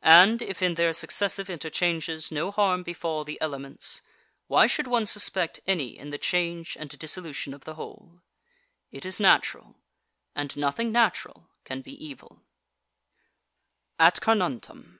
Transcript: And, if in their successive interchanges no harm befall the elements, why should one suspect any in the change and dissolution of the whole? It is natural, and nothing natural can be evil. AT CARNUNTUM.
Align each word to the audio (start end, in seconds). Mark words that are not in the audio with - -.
And, 0.00 0.40
if 0.40 0.62
in 0.62 0.76
their 0.76 0.94
successive 0.94 1.50
interchanges 1.50 2.32
no 2.32 2.50
harm 2.50 2.82
befall 2.82 3.24
the 3.24 3.38
elements, 3.42 4.00
why 4.46 4.66
should 4.66 4.86
one 4.86 5.04
suspect 5.04 5.60
any 5.66 5.98
in 5.98 6.08
the 6.08 6.16
change 6.16 6.78
and 6.80 6.88
dissolution 6.98 7.52
of 7.52 7.66
the 7.66 7.74
whole? 7.74 8.22
It 8.90 9.04
is 9.04 9.20
natural, 9.20 9.76
and 10.34 10.56
nothing 10.56 10.90
natural 10.92 11.50
can 11.64 11.82
be 11.82 11.92
evil. 12.02 12.40
AT 13.98 14.22
CARNUNTUM. 14.22 14.98